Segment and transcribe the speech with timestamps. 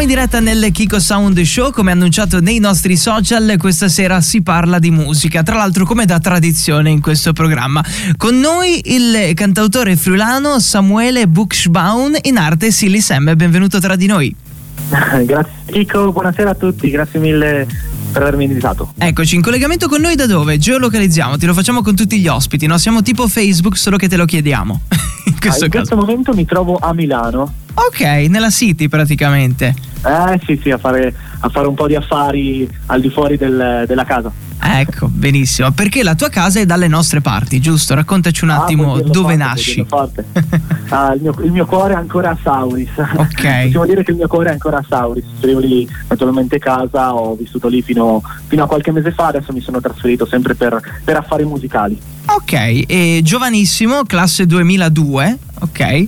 [0.00, 4.42] nuovo in diretta nel Kiko Sound Show, come annunciato nei nostri social, questa sera si
[4.42, 7.84] parla di musica, tra l'altro come da tradizione in questo programma.
[8.16, 14.34] Con noi il cantautore friulano Samuele Buchsbaum, in arte Silly Sam, benvenuto tra di noi.
[15.24, 17.66] Grazie Kiko, buonasera a tutti, grazie mille
[18.10, 18.92] per avermi invitato.
[18.98, 20.58] Eccoci, in collegamento con noi da dove?
[20.58, 22.78] Geolocalizziamo, ti lo facciamo con tutti gli ospiti, no?
[22.78, 24.80] Siamo tipo Facebook, solo che te lo chiediamo.
[25.26, 27.52] in questo ah, in questo momento mi trovo a Milano.
[27.74, 29.74] Ok, nella City praticamente.
[30.04, 33.84] Eh sì sì, a fare, a fare un po' di affari al di fuori del,
[33.86, 34.32] della casa.
[34.62, 35.70] Ecco, benissimo.
[35.72, 37.94] Perché la tua casa è dalle nostre parti, giusto?
[37.94, 39.86] Raccontaci un Ah, attimo dirlo dove forte, nasci.
[40.90, 42.90] Ah, il, mio, il mio cuore è ancora a Sauris.
[43.16, 43.62] Ok.
[43.64, 45.24] Possiamo dire che il mio cuore è ancora a Sauris.
[45.40, 49.60] Vivo lì naturalmente casa, ho vissuto lì fino, fino a qualche mese fa, adesso mi
[49.60, 51.98] sono trasferito sempre per, per affari musicali.
[52.26, 52.52] Ok,
[52.86, 55.80] e giovanissimo, classe 2002, ok?
[55.80, 56.06] E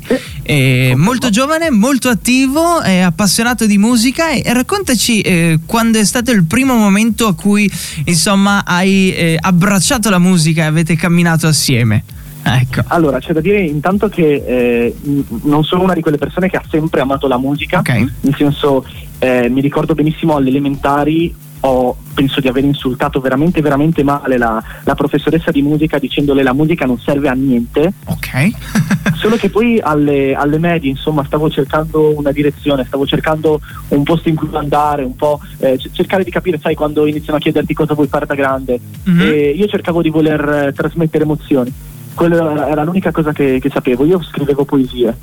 [0.91, 1.05] Confermo.
[1.05, 6.31] molto giovane, molto attivo, è appassionato di musica e, e raccontaci eh, quando è stato
[6.33, 7.71] il primo momento a cui
[8.05, 12.05] insomma hai eh, abbracciato la musica e avete camminato assieme.
[12.45, 12.83] Ecco.
[12.89, 14.97] Allora, c'è da dire intanto che eh,
[15.45, 17.89] non sono una di quelle persone che ha sempre amato la musica, Ok.
[18.21, 18.85] nel senso
[19.21, 21.33] eh, mi ricordo benissimo alle elementari
[21.65, 26.53] ho, penso di aver insultato veramente veramente male la, la professoressa di musica dicendole la
[26.53, 28.51] musica non serve a niente, Ok.
[29.17, 34.29] solo che poi alle, alle medie insomma stavo cercando una direzione, stavo cercando un posto
[34.29, 37.95] in cui andare, un po' eh, cercare di capire, sai, quando iniziano a chiederti cosa
[37.95, 39.21] vuoi fare da grande Mhm.
[39.21, 41.73] e io cercavo di voler eh, trasmettere emozioni.
[42.15, 44.05] Quella era, era l'unica cosa che, che sapevo.
[44.05, 45.17] Io scrivevo poesie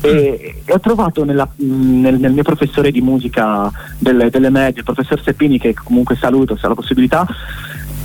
[0.00, 5.20] e, ho trovato nella- nel, nel mio professore di musica delle, delle medie, il professor
[5.22, 7.26] Seppini, che comunque saluto se ha la possibilità.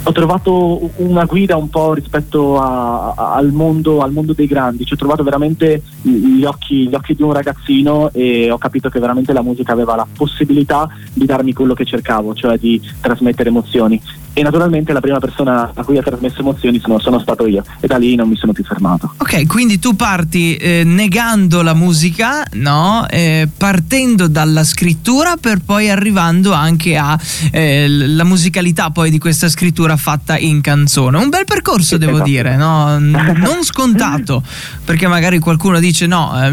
[0.06, 4.86] Ho trovato una guida un po' rispetto a- a- al, mondo, al mondo dei grandi,
[4.86, 9.00] ci ho trovato veramente gli occhi, gli occhi di un ragazzino e ho capito che
[9.00, 14.02] veramente la musica aveva la possibilità di darmi quello che cercavo, cioè di trasmettere emozioni.
[14.36, 17.86] E naturalmente la prima persona a cui ha trasmesso emozioni sono, sono stato io e
[17.86, 19.14] da lì non mi sono più fermato.
[19.18, 23.06] Ok, quindi tu parti eh, negando la musica, no?
[23.10, 30.38] Eh, partendo dalla scrittura per poi arrivando anche alla musicalità poi di questa scrittura fatta
[30.38, 31.18] in canzone.
[31.18, 32.30] Un bel percorso, devo Esatto.
[32.30, 32.98] dire, no?
[33.00, 34.44] N- Non scontato,
[34.86, 36.48] perché magari qualcuno dice no, eh,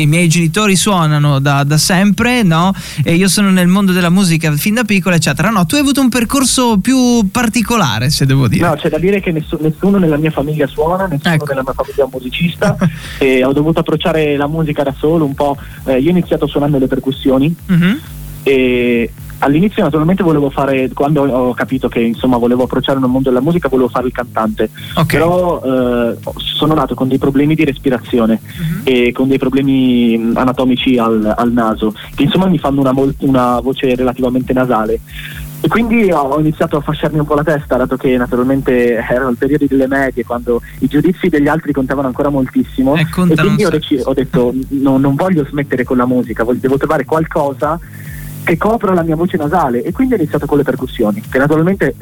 [0.00, 2.72] i miei genitori suonano da, da sempre, no?
[3.04, 5.50] E io sono nel mondo della musica fin da piccola, eccetera.
[5.50, 8.66] No, tu hai avuto un percorso più particolare, se devo dire.
[8.66, 11.44] No, c'è da dire che nessu- nessuno nella mia famiglia suona, nessuno Ecco.
[11.46, 12.76] nella mia famiglia è un musicista
[13.18, 15.56] e ho dovuto approcciare la musica da solo un po'.
[15.84, 18.00] eh, io ho iniziato suonando le percussioni Mhm.
[18.42, 19.10] e
[19.42, 23.68] all'inizio naturalmente volevo fare, quando ho capito che insomma volevo approcciare nel mondo della musica,
[23.68, 24.70] volevo fare il cantante.
[24.94, 25.06] Ok.
[25.06, 28.80] Però eh, sono nato con dei problemi di respirazione Mhm.
[28.84, 33.60] e con dei problemi anatomici al, al naso, che insomma mi fanno una, mol- una
[33.60, 35.00] voce relativamente nasale.
[35.64, 39.36] E quindi ho iniziato a fasciarmi un po' la testa, dato che naturalmente erano il
[39.36, 42.96] periodo delle medie, quando i giudizi degli altri contavano ancora moltissimo.
[42.96, 46.76] Eh, e quindi ho, deci- ho detto: no, non voglio smettere con la musica, devo
[46.78, 47.78] trovare qualcosa
[48.44, 49.82] che copra la mia voce nasale.
[49.82, 51.94] E quindi ho iniziato con le percussioni, che naturalmente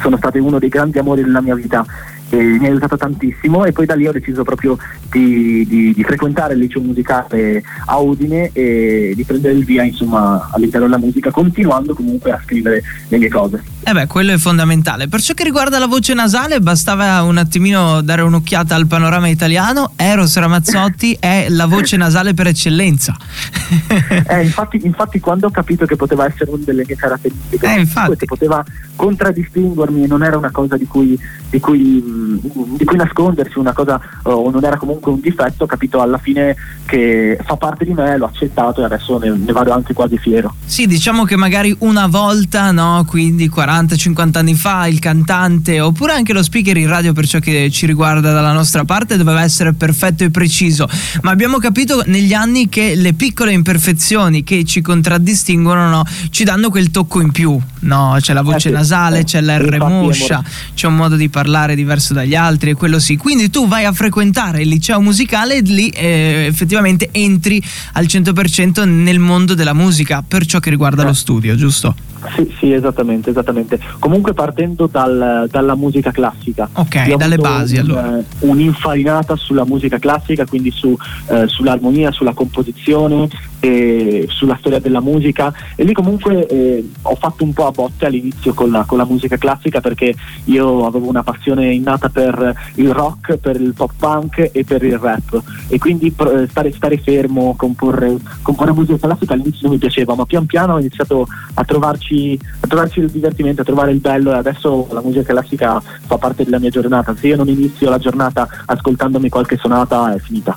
[0.00, 1.84] sono state uno dei grandi amori della mia vita.
[2.28, 4.76] E mi ha aiutato tantissimo e poi da lì ho deciso proprio
[5.12, 10.48] di, di- di frequentare il liceo musicale a Udine e di prendere il via insomma
[10.50, 13.62] all'interno della musica continuando comunque a scrivere le mie cose.
[13.84, 15.06] Eh beh, quello è fondamentale.
[15.06, 19.92] Per ciò che riguarda la voce nasale, bastava un attimino dare un'occhiata al panorama italiano.
[19.94, 23.16] Eros Ramazzotti è la voce nasale per eccellenza.
[24.28, 28.24] Eh, infatti, infatti quando ho capito che poteva essere una delle mie caratteristiche, Eh, che
[28.24, 28.64] poteva
[28.96, 33.72] contraddistinguermi e non era una cosa di cui, di cui, mh, di cui nascondersi, una
[33.72, 36.54] cosa o non era comunque un difetto, ho capito alla fine
[36.86, 40.54] che fa parte di me, l'ho accettato e adesso ne, ne vado anche quasi fiero.
[40.64, 46.32] Sì, diciamo che magari una volta, no, quindi 40-50 anni fa, il cantante oppure anche
[46.32, 50.24] lo speaker in radio per ciò che ci riguarda dalla nostra parte doveva essere perfetto
[50.24, 50.88] e preciso,
[51.22, 56.70] ma abbiamo capito negli anni che le piccole imperfezioni che ci contraddistinguono no, ci danno
[56.70, 58.16] quel tocco in più, no?
[58.20, 60.44] C'è la voce Eh sì, nasale, eh, c'è l'R infatti, moscia,
[60.74, 63.16] c'è un modo di parlare diverso dagli altri e quello sì.
[63.16, 67.62] Quindi tu vai a frequentare il liceo musicale e lì eh, effettivamente entri
[67.92, 71.06] al 100% nel mondo della musica per ciò che riguarda Eh.
[71.06, 71.94] lo studio, giusto?
[72.34, 73.78] Sì, sì, esattamente, esattamente.
[73.98, 76.68] Comunque partendo dal, dalla musica classica.
[76.72, 78.18] Ok, dalle basi un, allora.
[78.18, 80.96] Eh, un'infarinata sulla musica classica, quindi su,
[81.28, 83.28] eh, sull'armonia, sulla composizione,
[83.66, 88.06] e sulla storia della musica e lì comunque eh, ho fatto un po' a botte
[88.06, 90.14] all'inizio con la, con la, musica classica perché
[90.44, 94.98] io avevo una passione innata per il rock, per il pop punk e per il
[94.98, 100.14] rap e quindi eh, stare, stare fermo, comporre, comporre musica classica all'inizio non mi piaceva
[100.14, 102.15] ma pian piano ho iniziato a trovarci,
[102.60, 106.44] a trovarci il divertimento, a trovare il bello e adesso la musica classica fa parte
[106.44, 110.56] della mia giornata, se io non inizio la giornata ascoltandomi qualche sonata è finita.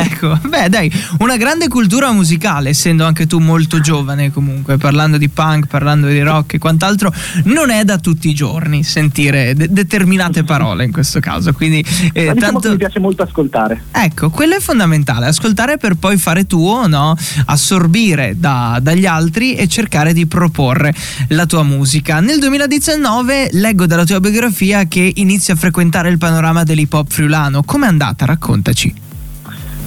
[0.00, 5.28] Ecco, beh dai, una grande cultura musicale, essendo anche tu molto giovane comunque, parlando di
[5.28, 7.12] punk, parlando di rock e quant'altro,
[7.44, 11.52] non è da tutti i giorni sentire de- determinate parole in questo caso.
[11.52, 12.70] Quindi eh, diciamo tanto...
[12.70, 13.84] mi piace molto ascoltare.
[13.90, 17.16] Ecco, quello è fondamentale, ascoltare per poi fare tuo, no?
[17.46, 20.94] assorbire da, dagli altri e cercare di proporre
[21.28, 22.20] la tua musica.
[22.20, 27.62] Nel 2019 leggo dalla tua biografia che inizi a frequentare il panorama dell'hip hop friulano.
[27.62, 28.24] Com'è andata?
[28.24, 29.10] Raccontaci.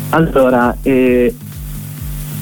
[0.09, 1.33] Allora, eh,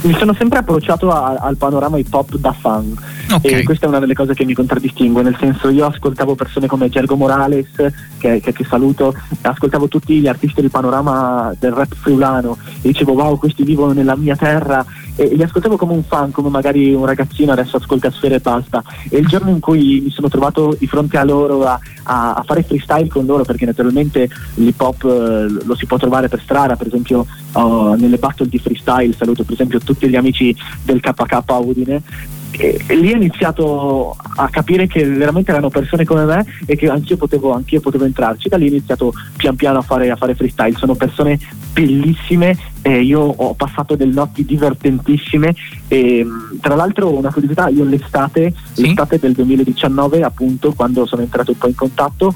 [0.03, 2.93] mi sono sempre approcciato a, al panorama hip hop da fan
[3.31, 3.59] okay.
[3.59, 6.89] e questa è una delle cose che mi contraddistingue, nel senso io ascoltavo persone come
[6.89, 7.69] Gergo Morales,
[8.17, 13.13] che, che, che saluto, ascoltavo tutti gli artisti del panorama del rap friulano e dicevo
[13.13, 17.05] wow questi vivono nella mia terra e li ascoltavo come un fan, come magari un
[17.05, 18.83] ragazzino adesso ascolta Sfere e basta.
[19.09, 22.43] E il giorno in cui mi sono trovato di fronte a loro a, a, a
[22.43, 26.75] fare freestyle con loro perché naturalmente l'hip hop eh, lo si può trovare per strada,
[26.75, 31.43] per esempio uh, nelle battle di freestyle saluto per esempio tutti gli amici del KK
[31.47, 32.01] Udine
[32.57, 36.87] e, e lì ho iniziato a capire che veramente erano persone come me e che
[36.87, 38.49] anch'io potevo, anch'io potevo entrarci.
[38.49, 40.77] Da lì ho iniziato pian piano a fare, a fare freestyle.
[40.77, 41.39] Sono persone
[41.73, 45.55] bellissime, eh, io ho passato delle notti divertentissime
[45.87, 46.25] e
[46.61, 48.85] tra l'altro una curiosità, io l'estate, sì?
[48.85, 52.33] l'estate del 2019 appunto quando sono entrato un po' in contatto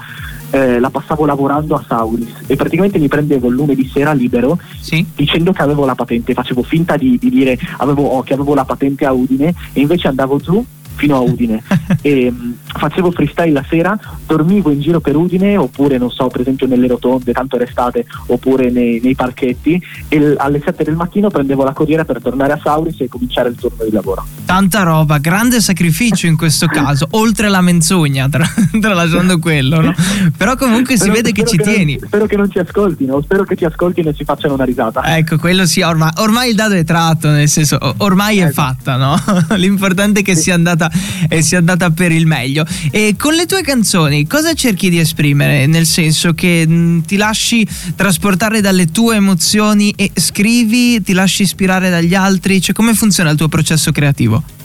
[0.52, 5.06] eh, la passavo lavorando a Sauris e praticamente mi prendevo il lunedì sera libero sì.
[5.16, 8.66] dicendo che avevo la patente, facevo finta di, di dire avevo, oh, che avevo la
[8.66, 10.64] patente a Udine e invece andavo giù
[10.98, 11.64] fino a Udine
[12.02, 16.28] e mh, mm, facevo freestyle la sera, dormivo in giro per Udine oppure non so
[16.28, 20.84] per esempio nelle rotonde, tanto era estate, oppure nei, nei parchetti e l- alle 7
[20.84, 24.26] del mattino prendevo la corriera per tornare a Sauris e cominciare il turno di lavoro.
[24.46, 28.48] Tanta roba, grande sacrificio in questo caso, oltre la menzogna, tra-
[28.80, 29.94] tralasciando quello, no?
[30.36, 31.98] però comunque si vede che ci che tieni.
[32.00, 35.16] Non, spero che non ci ascoltino, spero che ti ascoltino e ci facciano una risata.
[35.16, 38.54] Ecco, quello sì, ormai, ormai il dado è tratto, nel senso ormai è ecco.
[38.54, 39.16] fatta, no?
[39.56, 40.92] L'importante è che sia andata andata,
[41.30, 42.66] eh, sia andata per il meglio.
[42.92, 45.68] E con le tue canzoni cosa cerchi di esprimere?
[45.68, 51.90] Nel senso che mm, ti lasci trasportare dalle tue emozioni e scrivi, ti lasci ispirare
[51.90, 52.62] dagli altri?
[52.62, 54.57] Cioè come funziona il tuo processo creativo?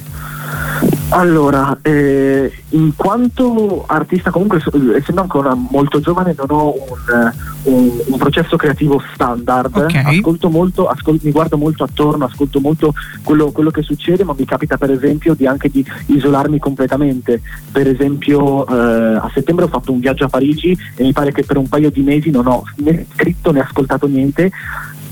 [1.13, 4.63] Allora, eh, in quanto artista comunque
[4.97, 7.33] essendo ancora molto giovane non ho un,
[7.65, 10.19] un, un processo creativo standard, okay.
[10.19, 14.47] ascolto molto, ascol- mi guardo molto attorno, ascolto molto quello, quello, che succede, ma mi
[14.47, 17.43] capita per esempio di anche di isolarmi completamente.
[17.71, 21.45] Per esempio eh, a settembre ho fatto un viaggio a Parigi e mi pare che
[21.45, 24.51] per un paio di mesi non ho né scritto né ascoltato niente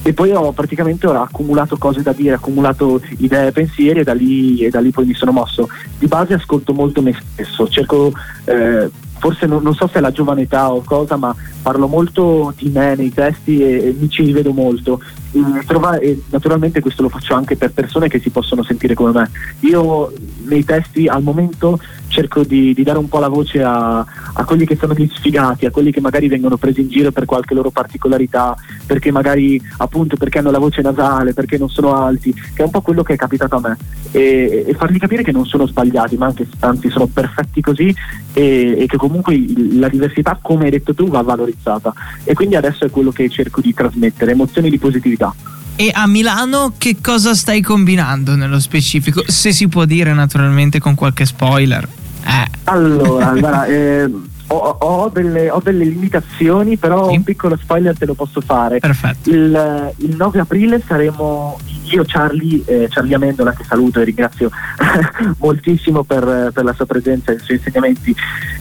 [0.03, 4.65] e poi ho praticamente ho accumulato cose da dire, accumulato idee pensieri e da lì,
[4.65, 5.69] e da lì poi mi sono mosso.
[5.99, 8.13] Di base ascolto molto me stesso, cerco
[8.45, 12.53] eh, forse non, non, so se è la giovane età o cosa, ma parlo molto
[12.57, 15.01] di me nei testi e, e mi ci rivedo molto.
[15.33, 19.13] E, trova, e naturalmente questo lo faccio anche per persone che si possono sentire come
[19.13, 19.31] me.
[19.61, 20.11] Io
[20.45, 24.67] nei testi al momento cerco di, di dare un po' la voce a, a, quelli
[24.67, 27.71] che sono gli sfigati, a quelli che magari vengono presi in giro per qualche loro
[27.71, 32.65] particolarità, perché magari appunto perché hanno la voce nasale, perché non sono alti, che è
[32.65, 33.77] un po' quello che è capitato a me.
[34.11, 37.95] E, e fargli capire che non sono sbagliati, ma anche anzi sono perfetti così
[38.33, 39.10] e, e che comunque
[39.73, 41.93] la diversità, come hai detto tu, va valorizzata.
[42.25, 45.35] E quindi adesso è quello che cerco di trasmettere, emozioni di positività.
[45.77, 49.23] E a Milano che cosa stai combinando nello specifico?
[49.27, 51.89] Se si può dire naturalmente con qualche spoiler.
[52.23, 52.47] Eh.
[52.65, 54.05] Allora, guarda, eh,
[54.49, 57.17] ho, ho, delle, ho, delle, limitazioni, però sì.
[57.17, 58.79] un piccolo spoiler te lo posso fare.
[58.79, 59.31] Perfetto.
[59.31, 61.59] Il, il 9 aprile saremo
[61.91, 64.51] io, Charlie, eh, Charlie Amendola, che saluto e ringrazio
[65.39, 68.15] moltissimo per, per, la sua presenza e i suoi insegnamenti,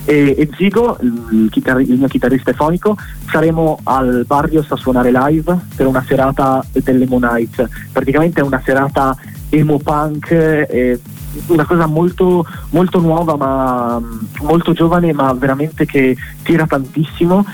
[0.06, 2.98] e, e Zigo, il, chitarri, il, mio chitarrista fonico,
[3.30, 7.68] saremo al Barrios a suonare live per una serata delle Monites.
[7.92, 9.16] Praticamente è una serata
[9.50, 10.32] emo punk.
[10.32, 11.00] Eh,
[11.48, 14.02] una cosa molto, molto nuova, ma
[14.42, 17.46] molto giovane, ma veramente che tira tantissimo.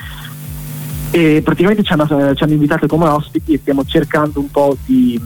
[1.12, 5.20] E praticamente ci hanno, ci hanno invitato come ospiti e stiamo cercando un po' di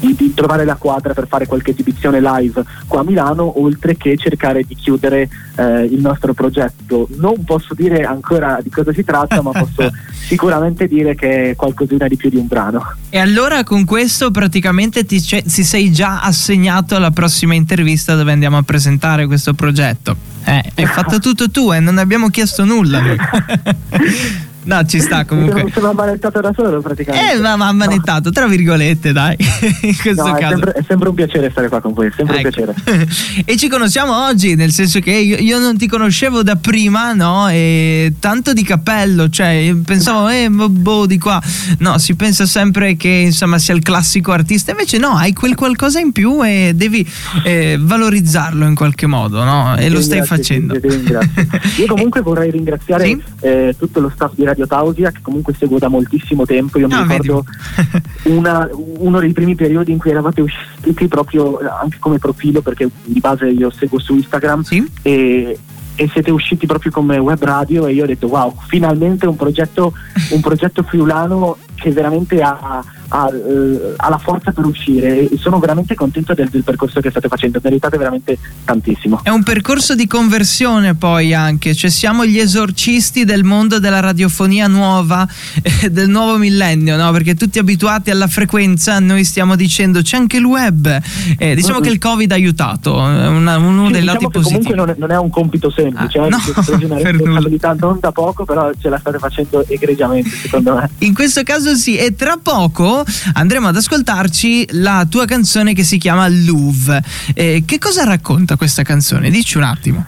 [0.00, 4.16] di, di, trovare la quadra per fare qualche esibizione live qua a Milano, oltre che
[4.16, 7.08] cercare di chiudere eh, il nostro progetto.
[7.16, 9.90] Non posso dire ancora di cosa si tratta, ma posso
[10.26, 12.94] sicuramente dire che è qualcosina di più di un brano.
[13.10, 18.58] E allora con questo praticamente ti, ti sei già assegnato alla prossima intervista dove andiamo
[18.58, 20.34] a presentare questo progetto.
[20.44, 23.02] Eh, hai fatto tutto tu e non abbiamo chiesto nulla.
[24.66, 25.62] No, ci sta comunque.
[25.62, 27.34] Mi sono ammanettato da solo praticamente.
[27.34, 28.30] Eh, ma ammanettato, no.
[28.32, 29.36] tra virgolette, dai.
[29.82, 30.44] In questo no, caso.
[30.44, 32.60] È sempre, è sempre, un piacere stare qua con voi, è sempre ecco.
[32.60, 33.06] un piacere.
[33.46, 37.48] e ci conosciamo oggi, nel senso che io, io, non ti conoscevo da prima, no?
[37.48, 41.40] E tanto di cappello, cioè, pensavo, eh, boh, di qua.
[41.78, 46.00] No, si pensa sempre che insomma sia il classico artista, invece no, hai quel qualcosa
[46.00, 47.06] in più e devi
[47.44, 49.76] eh, valorizzarlo in qualche modo, no?
[49.76, 50.74] E lo stai facendo.
[50.82, 53.22] io comunque vorrei ringraziare sì?
[53.40, 56.78] eh, tutto lo staff di Radio Radio Tausia che comunque seguo da moltissimo tempo.
[56.78, 57.44] Io no, mi ricordo
[58.24, 62.88] una, uno dei primi periodi in cui eravate usciti proprio eh, anche come profilo perché
[63.04, 64.90] di base io seguo su Instagram sì?
[65.02, 65.58] e,
[65.94, 69.92] e siete usciti proprio come web radio e io ho detto wow, finalmente un progetto,
[70.30, 75.58] un progetto friulano che veramente ha ha, eh, ha, la forza per uscire e sono
[75.58, 79.20] veramente contento del, del, percorso che state facendo, meritate veramente tantissimo.
[79.22, 84.66] È un percorso di conversione poi anche, cioè siamo gli esorcisti del mondo della radiofonia
[84.66, 85.26] nuova,
[85.62, 87.10] eh, del nuovo millennio, no?
[87.12, 91.00] perché tutti abituati alla frequenza, noi stiamo dicendo c'è anche il web,
[91.38, 94.64] eh, diciamo che il Covid ha aiutato, una, uno sì, dei diciamo lati positivi.
[94.64, 96.38] Comunque non è, non è, un compito semplice, ah, eh, no,
[96.82, 100.90] una responsabilità non da poco, però ce la state facendo egregiamente secondo me.
[100.98, 103.04] In questo caso sì, e tra poco
[103.34, 107.02] andremo ad ascoltarci la tua canzone che si chiama Louvre.
[107.34, 109.30] Eh, che cosa racconta questa canzone?
[109.30, 110.04] Dici un attimo.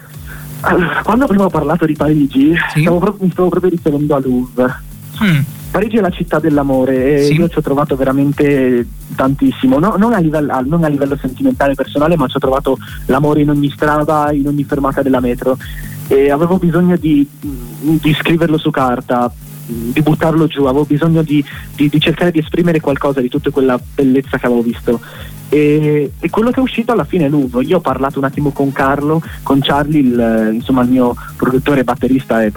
[0.61, 2.81] Allora, quando prima ho parlato di Parigi, sì?
[2.81, 4.83] stavo proprio, mi stavo proprio riferendo a Louvre.
[5.23, 5.41] Mm.
[5.71, 7.35] Parigi è la città dell'amore e sì.
[7.35, 12.17] io ci ho trovato veramente tantissimo, no, non, a livello, non, a livello, sentimentale personale,
[12.17, 15.59] ma ci ho trovato l'amore in ogni strada, in ogni fermata della metro
[16.09, 19.31] e avevo bisogno di, di scriverlo su carta
[19.69, 21.45] di buttarlo giù, avevo bisogno di,
[21.75, 25.01] di, di, cercare di esprimere qualcosa di tutta quella bellezza che avevo visto.
[25.51, 27.61] E, e, quello che è uscito alla fine è l'uso.
[27.61, 32.43] Io ho parlato un attimo con Carlo, con Charlie, il, insomma il mio produttore batterista
[32.43, 32.51] è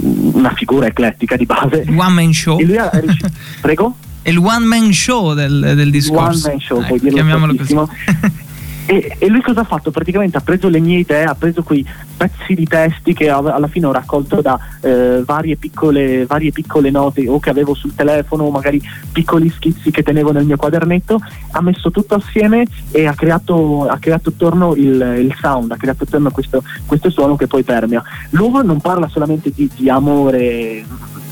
[0.00, 1.84] una figura eclettica di base.
[1.88, 2.58] One man show.
[2.58, 3.28] E lui ha riuscito.
[3.60, 3.96] Prego?
[4.22, 6.46] È il one man show del, del discorso.
[6.46, 7.74] One man show, ecco, puoi dirlo chiamiamolo così.
[8.84, 9.90] E, e, lui cosa ha fatto?
[9.90, 11.86] Praticamente ha preso le mie idee, ha preso quei
[12.16, 17.28] pezzi di testi che alla fine ho raccolto da eh, varie, piccole, varie, piccole, note
[17.28, 18.80] o che avevo sul telefono o magari
[19.12, 21.20] piccoli schizzi che tenevo nel mio quadernetto,
[21.52, 26.04] ha messo tutto assieme e ha creato, ha creato attorno il, il, sound, ha creato
[26.04, 28.02] attorno questo, questo, suono che poi permea.
[28.30, 30.84] L'uovo non parla solamente di, di amore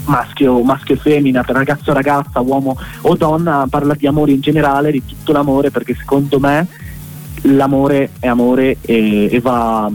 [0.05, 5.03] maschio, maschio femmina, per ragazzo ragazza, uomo o donna, parla di amore in generale, di
[5.05, 6.67] tutto l'amore perché secondo me
[7.43, 9.91] l'amore è amore e, e va,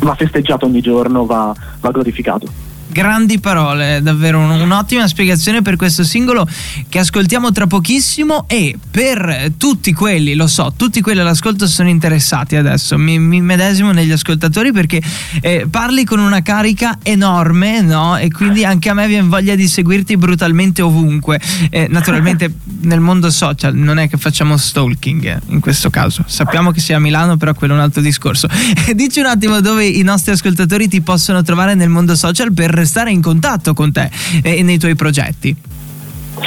[0.00, 6.48] va, festeggiato ogni giorno, va, va glorificato grandi parole, davvero un'ottima spiegazione per questo singolo
[6.88, 12.56] che ascoltiamo tra pochissimo e per tutti quelli, lo so, tutti quelli all'ascolto sono interessati
[12.56, 15.00] adesso, mi, mi medesimo negli ascoltatori perché
[15.40, 18.16] eh, parli con una carica enorme, no?
[18.16, 21.40] E quindi anche a me viene voglia di seguirti brutalmente ovunque.
[21.70, 26.70] Eh, naturalmente nel mondo social non è che facciamo stalking eh, in questo caso, sappiamo
[26.70, 28.48] che sia a Milano, però quello è un altro discorso.
[28.94, 33.10] Dici un attimo dove i nostri ascoltatori ti possono trovare nel mondo social per restare
[33.10, 34.10] in contatto con te
[34.42, 35.56] e nei tuoi progetti?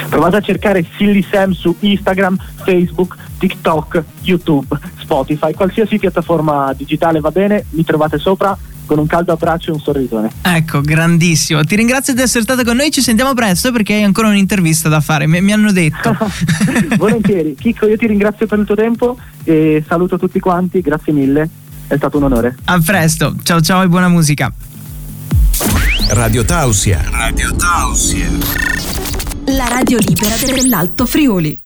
[0.10, 7.32] Provate a cercare Silly Sam su Instagram, Facebook, TikTok, YouTube, Spotify, qualsiasi piattaforma digitale va
[7.32, 10.30] bene, mi trovate sopra con un caldo abbraccio e un sorrisone.
[10.42, 11.64] Ecco, grandissimo.
[11.64, 15.00] Ti ringrazio di essere stato con noi, ci sentiamo presto perché hai ancora un'intervista da
[15.00, 16.16] fare, mi, mi hanno detto.
[16.98, 17.56] Volentieri.
[17.60, 21.50] Chicco, io ti ringrazio per il tuo tempo e saluto tutti quanti, grazie mille,
[21.88, 22.56] è stato un onore.
[22.66, 24.52] A presto, ciao ciao e buona musica.
[26.10, 27.02] Radio Tausia.
[27.10, 28.28] Radio Tausia.
[29.46, 31.58] La radio libera dell'Alto Friuli.